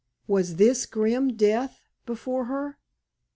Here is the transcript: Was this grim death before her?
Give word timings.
Was 0.25 0.55
this 0.55 0.87
grim 0.87 1.33
death 1.35 1.83
before 2.07 2.45
her? 2.45 2.79